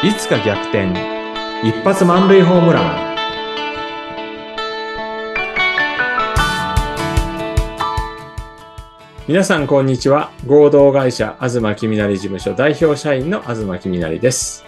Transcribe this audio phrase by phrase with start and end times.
[0.00, 0.92] いつか逆転
[1.64, 3.16] 一発満塁ホームラン
[9.26, 14.64] 皆さんこんにちは合同会社東きみなり事務所代表社員の東きみなりです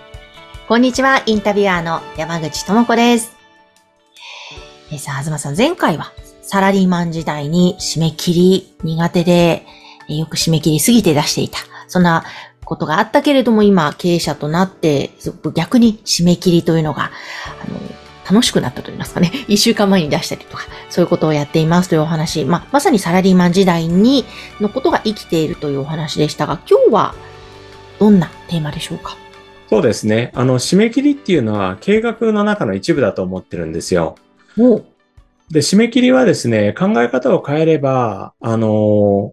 [0.66, 3.33] こんにちは、インタビュアーの山口智子です。
[4.92, 9.66] えーさあ、東さん、前回はサラリーマン時代に締め切り苦手で、
[10.09, 11.59] えよく締め切りすぎて出していた。
[11.88, 12.24] そんな
[12.70, 15.10] ことがあったけれども、今、経営者となって、
[15.55, 17.10] 逆に締め切りというのが、
[17.66, 17.80] あの、
[18.30, 19.33] 楽しくなったと言いますかね。
[19.48, 22.45] 一週間前に出したりとか、そういうことをやっていますというお話。
[22.45, 24.24] まあ、まさにサラリーマン時代に、
[24.60, 27.15] のことが生きているというお話でしたが、今日は、
[27.98, 29.16] どんなテーマでしょうか？
[29.68, 34.16] そうですねあの締め切りっていうのは計画の中の一部だと思ってるんですよ
[34.57, 39.32] で締め切りはですね考え方を変えればあの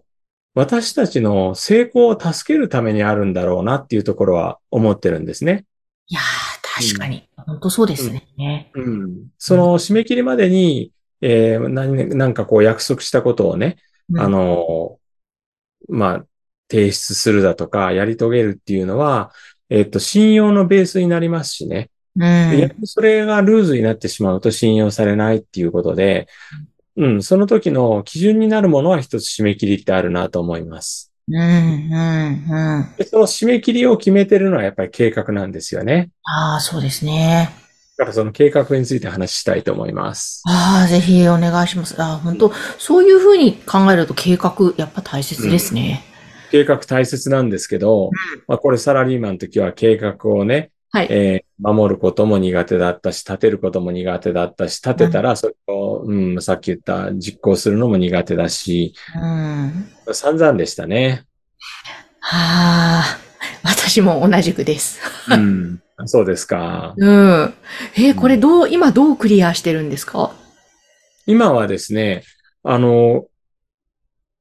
[0.58, 5.66] 私たちの成功を助けるためにあるんだろうなっていうところは思ってるんですね。
[6.08, 7.28] いやー、確かに。
[7.36, 8.72] 本当そうですね。
[8.74, 9.28] うん。
[9.38, 13.76] その締め切りまでに、えー何なんかこう約束したことをね、
[14.10, 14.98] うんあ、の、
[15.88, 16.26] まあ、
[16.68, 19.30] 提出するだとか、やり遂げるっていうのは、
[19.70, 21.88] えっと、信用のベースになりますしね。
[22.16, 22.70] うん。
[22.82, 26.26] それがルーズになってしまうと信用されないっていうことで、
[26.98, 31.12] うん、その時の基準になるものは一つ締め切りってあるなと思います。
[31.28, 32.94] うん、うん、うん。
[32.96, 36.10] でその締め切りを決めてるのはやっぱり計画なんですよね。
[36.24, 37.50] ああ、そうですね。
[37.96, 40.42] だからその計画について話したいと思います。
[40.48, 41.94] ああ、ぜひお願いします。
[42.02, 46.02] ああ、本当そういうふうに考えると計画、やっぱ大切ですね。
[46.50, 48.10] 計画大切なんですけど、
[48.48, 51.06] まあこれサラリーマンの時は計画をね、はい。
[51.10, 59.88] えー守ることも苦手だったし、立てることも苦手だったし、立てたらそれを、うん、さっき言った実行するのも苦手だし、うん。
[60.12, 61.24] 散々でしたね。
[62.20, 63.18] はあ、
[63.64, 65.00] 私も同じくです。
[65.30, 65.82] うん。
[66.06, 66.94] そうですか。
[66.96, 67.54] うん。
[67.96, 70.32] えーこれどう、今どうクリアしてるんですか？
[71.26, 72.22] 今はですね、
[72.62, 73.26] あの、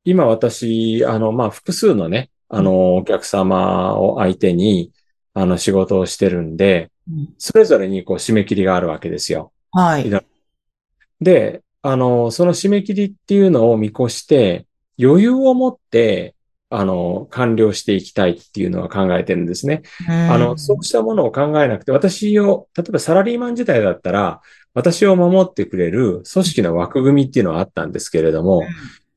[0.04, 4.92] 今私、あの、まあ、複数のね、あの、お客様を相手に、
[5.34, 6.90] あの、仕事をしてるんで、うん
[7.38, 9.52] それぞれにこう締め切りがあるわけですよ。
[9.72, 10.10] はい。
[11.22, 14.66] で、あの、その締め切りっていうのを見越して、
[15.02, 16.36] 余裕を持って、
[16.70, 19.84] あの、完了していきたいっていうのは考えてるんですね。
[20.08, 24.42] ああの、そうしたものを考えなくて、私を、例えばサラリーマン時代だったら、
[24.74, 28.64] 私を守ってくれる組織の枠組みっていうのはあったんですけれども、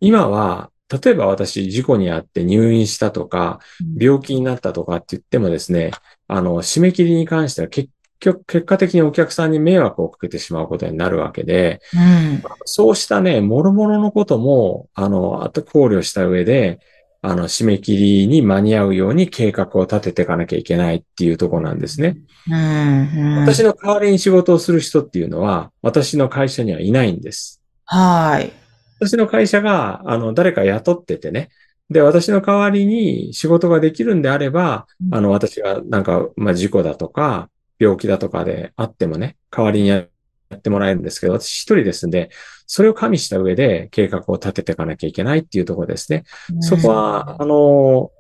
[0.01, 0.71] 今は、
[1.03, 3.59] 例えば私、事故にあって入院したとか、
[3.99, 5.91] 病気になったとかって言ってもですね、
[6.33, 12.43] あの、締め切りに関しては結局、結果的にお客さんに迷惑をかけてしまうことになるわけで、うん。
[12.67, 16.79] そうしたね、諸々のことも、あの、あと考慮した上で、
[17.21, 22.17] あの、締め切りに間に合うように計画を立てていかなきゃいけないっていうところなんですね。
[22.49, 22.57] うん。
[22.57, 23.47] うん。
[23.47, 27.61] 私の代わりに仕事をする人っていうのは、私の会社にはいないんです。
[27.87, 28.53] はい。
[29.01, 31.49] 私の会社が、あの、誰か雇っててね。
[31.91, 40.07] で、私の代わりに仕事ができるんであれば、うんあの、私がなんか、まあ、事故だとか、病気だとかであってもね、代わりにや
[40.55, 42.31] ってもらえるんですけど、私一人ですんで、
[42.67, 46.25] それを加味した上で計画を立てていかなきゃいけないっていうところですね。
[46.61, 48.13] そこは、あの、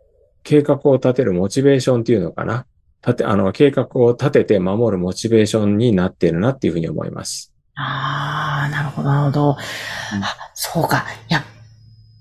[0.42, 2.66] 計画を立てるモチベーションっていうのかな。
[3.06, 7.54] 立て、あの、計画を立てて守るモチベーションになっているなっていうふうに思います。
[7.76, 9.50] ああ、なるほど、なるほど。
[9.52, 9.56] あ、
[10.54, 11.04] そうか。
[11.28, 11.42] やっ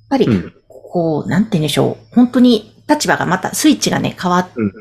[0.10, 0.59] ぱり、うん。
[0.90, 2.16] こう、なんて言うんでしょう。
[2.16, 4.74] 本当に立場がまた、スイッチがね、変わっうん。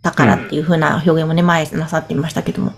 [0.00, 2.72] たからっていう風な表現もね、前なさっていましたけども、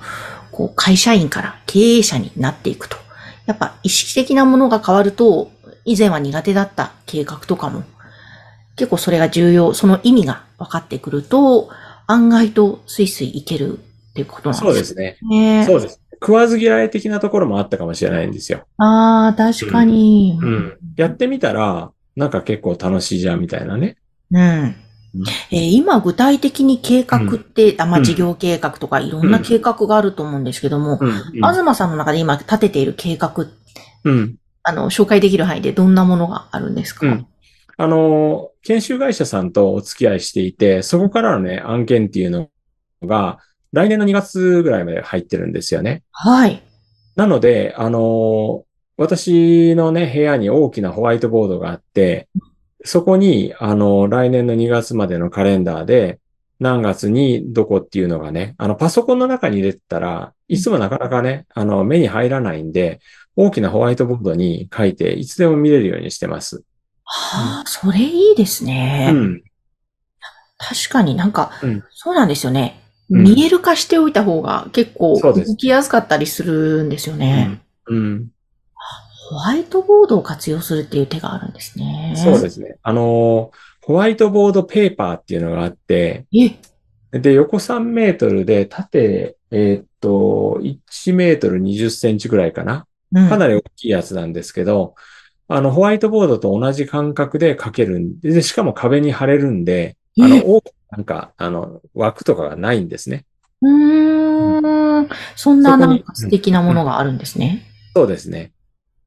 [0.50, 2.96] こう、会社員から経営者になっていくと。
[3.44, 5.50] やっぱ意識的なものが変わると、
[5.84, 7.84] 以前は苦手だった計画とかも、
[8.76, 11.68] 結構それが重要、その意味が分かってくると、
[12.06, 15.18] 案外とスイスイいけるっていうことなんそうですね。
[15.28, 15.64] ね。
[15.66, 16.00] そうです。
[16.14, 18.64] 食わず嫌い的なところもあったかもしれないんですよ。
[18.78, 20.38] ああ、確かに。
[20.40, 20.78] うん。
[20.96, 23.96] やってみたら、なんか結構楽しいじゃんみたいなね。
[24.30, 24.76] うん。
[25.50, 31.12] えー今具体的に計画って、あまあ、うん事業計画とかいろんな計画があると思うんですけども、うん。
[31.32, 33.34] 東さんの中で今立てている計画、
[34.04, 34.36] うん。
[34.62, 37.26] ああの、紹介できる範囲でどんなものがあるんですか、うん
[37.76, 42.50] あの、研修会社さんとお付き合いしていて、そこからのね、案件っていうの
[43.02, 43.38] が、
[43.72, 46.02] 来年の2月ぐらいまで入ってるんですよね。
[46.12, 46.62] はい。
[47.16, 48.64] なので、あの、
[49.00, 52.28] 私のね、部屋に大きなホワイトボードがあって、
[52.84, 56.20] そこに、あの、来年の2月までのカレンダーで、
[56.58, 63.00] 何月にどこっていうのがね、あの、パソコンの中に入れてたら、いつもなかなかね、あの、目に入らないんで、
[63.36, 66.62] 大きなホワイトボードに書いて、いつでも見れるようにしてます。
[67.04, 69.12] はあ、それいいですね。
[69.14, 69.42] うん。
[70.58, 72.82] 確かになんか、うんそうなんですよね。
[73.08, 77.62] 見える化しておいた方が結構そうです動きやすかったりするんですよね。
[77.86, 77.96] うん。
[77.96, 78.28] うん。
[79.30, 82.14] ホワイトボードを活用するっていう手があるんですね。
[82.16, 82.78] そうですね。
[82.82, 86.26] あの、ホワイトボードペーパーっていうのがあって、
[87.12, 92.88] え、で、横3メートルで、縦、えーっと、1メートル20センチぐらいかな。
[93.12, 93.28] うん。
[93.28, 94.96] かなり大きいやつなんですけど、
[95.46, 103.26] あの、ホワイトボードと同じ感覚で書けるんで、でしかも壁に貼れるんで、あの、え大きななんか、あの、枠とかがないんですね。
[103.62, 105.08] うーん。
[105.36, 107.62] そんななんか素敵なものがあるんですね。
[107.94, 108.50] そうですね。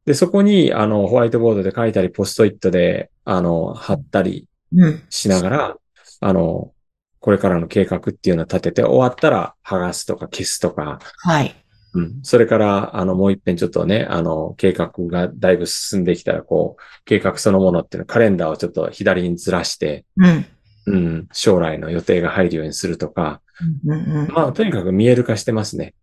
[0.06, 5.04] で、そこに、あの、ホワイトボードで書いたり、ポストイットで、あの、貼ったりうん。
[5.10, 5.78] しながら、
[6.20, 6.74] あの、
[7.20, 11.56] これからの計画っていうのを立てて、終わったら剥がすとか消すとか、はい。
[11.94, 12.20] うん。
[12.24, 20.46] それから、あの、もう一遍ちょっとね、あの、計画がだいぶ進んできたら、こう、計画そのものっていうの、カレンダーをちょっと左にずらして、うん。
[20.86, 23.42] うん、将来の予定が入るようにするとか、
[23.86, 24.34] うんうんうん。
[24.34, 25.94] まあ、とにかく見える化してますね。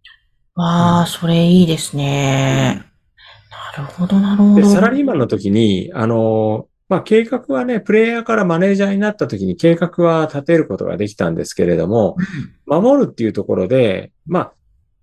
[0.54, 2.89] わあ、それいいですね。
[3.50, 4.70] なるほど、なるほで、ど。
[4.70, 12.16] サラリーマンの時に、あの、まあ、計画はね、プレイヤーからマネージャーになった時に計画は立てることができたんですけれども、
[12.66, 14.52] 守るっていうところで、ま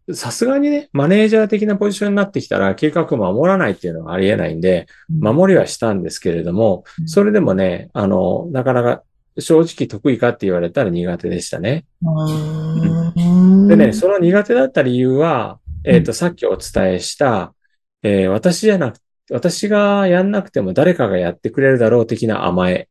[0.08, 9.04] あ、さすがにね、マネージャー的なポジションになってきたら計画を守らないっていうのはありえないんで、守りはしたんですけれども、それでもね、あの、なかなか
[9.40, 11.86] 正直得意かって言われたら苦手でしたね。
[12.02, 13.68] うん。
[13.68, 17.54] でね、その苦手だった理由は、えっ、と、さっきお伝えした、
[18.04, 19.00] えー私じゃなく、
[19.32, 22.90] 私がやんなくても誰かがやってくれるだろう的な甘え。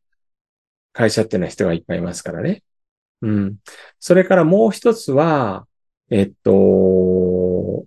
[0.92, 2.62] 会社っていうのは人がいっぱいいますからね。
[3.20, 3.56] うん。
[4.00, 5.66] それからもう一つは、
[6.10, 7.84] えっと、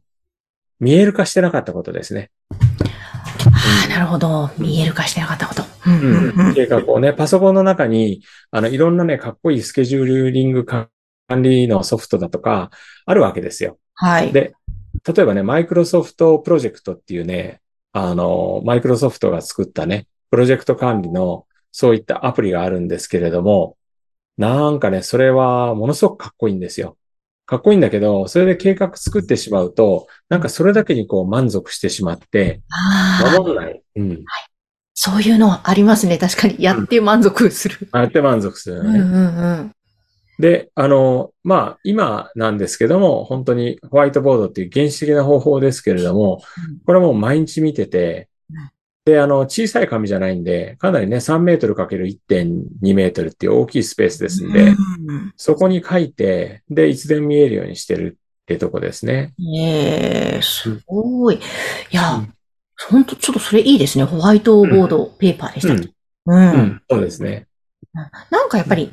[0.79, 2.29] 見える化してなかったことですね。
[2.51, 4.51] ああ、なるほど。
[4.57, 5.63] 見える化してなかったこと。
[5.87, 6.53] うんうんうん。
[6.53, 10.89] 計画をね、パソコンの中に、あの、いろんなね、かっこいいスケジューリング管
[11.41, 12.69] 理のソフトだとか、
[13.05, 13.79] あるわけですよ。
[13.95, 14.31] はい。
[14.31, 14.53] で、
[15.05, 17.61] 例えばね、マイクロソフトプロジェクトっていうね、
[17.91, 23.77] あの、マイクロソフトが作ったね、プロジェクト管理のそういったアプリがあるんですけれども、
[24.37, 26.97] なんかね、それはものすごくかっこいいんですよ。
[27.45, 32.61] かっこいいんだけど、それで計画作ってしまうと、なんかそれだけにこう満足してしまって、
[33.37, 33.81] 守らない。
[33.95, 34.23] うん。
[34.93, 36.17] そういうのありますね。
[36.17, 36.57] 確かに。
[36.59, 37.89] やって満足する。
[37.91, 38.99] あれって満足するよね。
[38.99, 39.71] うんうんうん。
[40.39, 48.71] で、あの、まあ、今なんですけども、本当にホワイトボードっていう原始的な方法ですけれどもうん、これはもう毎日見ててうん、
[49.05, 54.77] で、あの、小さい紙じゃないんで、かなりね、3メートルかける1.2メートルっていう大きいスペースですんで、うん
[55.35, 59.33] そこに書いて、で、いつでも見えるようにしてるってとこですね。
[59.57, 61.35] ええすごい。
[61.35, 61.39] い
[61.91, 62.33] や、うん
[62.87, 64.05] ほんと、ちょっとそれいいですね。
[64.05, 65.89] ホワイトボードペーパーでしたっけ？
[66.27, 66.51] うん。
[66.53, 67.48] うん、そうですね。
[68.29, 68.91] なんかやっぱり、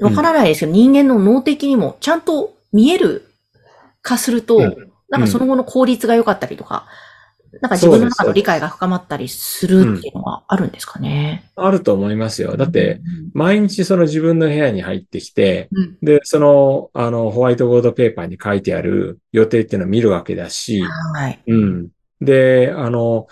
[0.00, 3.26] わからないですけど、人間の脳的にもちゃんと見える
[4.02, 6.86] 化すると、うんなんかその後の効率が良かったりとか、
[7.62, 11.50] なんか自分の中の理解が深まったりするっていうのがあるんですかね？
[11.56, 12.58] あると思いますよ。
[12.58, 13.00] だって、、
[13.32, 21.42] 毎日その自分の部屋に入ってきて、うんで、その、あの、ホワイトボードペーパーに書いてある予定っていうのを見るわけだし、はい。
[21.46, 21.88] うん。
[22.20, 23.28] で、あの、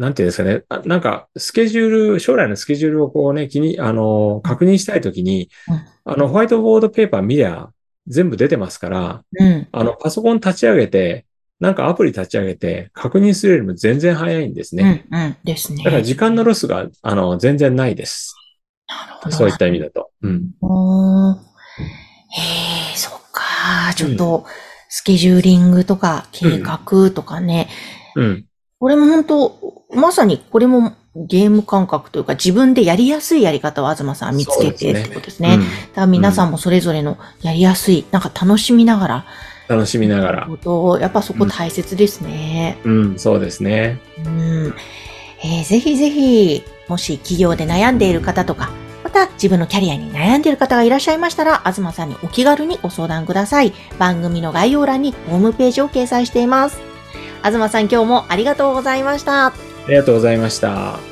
[0.00, 0.64] なんていうんですかね。
[0.70, 7.68] あなんか、スケジュール、将来のスケジュールをこうね、気に、あの、確認したいときにうん、あの、ホワイトボードペーパー見りゃ
[8.06, 9.68] 全部出てますから、うん。
[9.70, 11.26] あの、パソコン立ち上げて、
[11.60, 15.06] なんかアプリ立ち上げて確認するよりも全然早いんですうね。
[15.10, 15.14] ん。
[15.14, 15.36] うん。
[15.44, 15.84] ですね。
[15.84, 18.34] だから時間のロスが、あの、全然ないです。
[18.88, 19.36] なるほど。
[19.36, 20.12] そういった意味だと。
[20.22, 20.50] うん。
[20.62, 23.92] おーへえ、そっか。
[23.94, 24.46] ちょっと、
[24.88, 27.68] スケジューリングとか、計画とかね。
[28.16, 28.46] うん。
[28.80, 35.58] これも本当まさにこれもゲーム感覚というか、自分でやりやすいやり方を東さん見つけてってことですね。
[35.58, 39.26] だから皆さんもそれぞれのやりやすい、なんか楽しみながら、
[39.68, 39.76] うん。
[39.76, 40.46] 楽しみながら。
[40.46, 42.78] ことやっぱそこ大切ですね。
[42.84, 44.00] うん、そうですね。
[44.24, 44.74] うん。
[45.42, 48.70] えーぜひぜひ、もし企業で悩んでいる方とか、
[49.02, 53.72] また自分のキャリアに悩んでいる方がいらっしゃいましたら、東さんにお気軽にご相談ください。
[53.98, 56.89] 番組の概要欄にホームページを掲載しています。
[57.44, 59.46] 東さん今日もありがとうございました。
[59.46, 59.52] あ
[59.88, 61.09] りがとうございました。